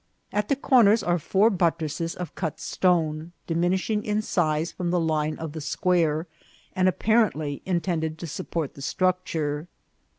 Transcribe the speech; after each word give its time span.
At 0.33 0.49
the 0.49 0.55
corners 0.55 1.03
are 1.03 1.19
four 1.19 1.51
buttresses 1.51 2.15
of 2.15 2.33
cut 2.33 2.59
stone, 2.59 3.33
diminishing 3.45 4.03
in 4.03 4.23
size 4.23 4.71
from 4.71 4.89
the 4.89 4.99
line 4.99 5.37
of 5.37 5.51
the 5.51 5.61
square, 5.61 6.25
and 6.75 6.89
apparently 6.89 7.61
intended 7.67 8.17
to 8.17 8.25
support 8.25 8.73
the 8.73 8.81
structure. 8.81 9.67